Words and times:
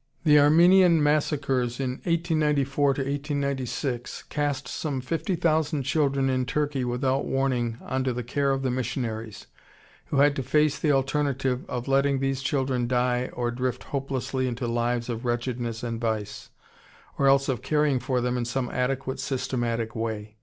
]The 0.24 0.38
Armenian 0.38 1.02
massacres 1.02 1.80
in 1.80 2.02
1894 2.04 2.96
96 3.32 4.22
cast 4.24 4.68
some 4.68 5.00
fifty 5.00 5.34
thousand 5.34 5.84
children 5.84 6.28
in 6.28 6.44
Turkey 6.44 6.84
without 6.84 7.24
warning 7.24 7.78
onto 7.80 8.12
the 8.12 8.22
care 8.22 8.50
of 8.50 8.60
the 8.60 8.70
missionaries, 8.70 9.46
who 10.08 10.18
had 10.18 10.36
to 10.36 10.42
face 10.42 10.78
the 10.78 10.92
alternative 10.92 11.64
of 11.70 11.88
letting 11.88 12.18
these 12.18 12.42
children 12.42 12.86
die 12.86 13.30
or 13.32 13.50
drift 13.50 13.84
hopelessly 13.84 14.46
into 14.46 14.66
lives 14.68 15.08
of 15.08 15.24
wretchedness 15.24 15.82
and 15.82 15.98
vice, 16.02 16.50
or 17.16 17.26
else 17.26 17.48
of 17.48 17.62
caring 17.62 17.98
for 17.98 18.20
them 18.20 18.36
in 18.36 18.44
some 18.44 18.68
adequate, 18.68 19.20
systematic 19.20 19.96
way. 19.96 20.36